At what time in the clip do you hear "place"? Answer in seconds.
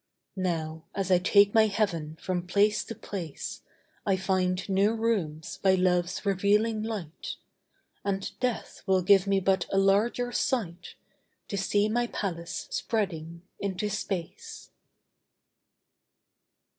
2.47-2.83, 2.95-3.61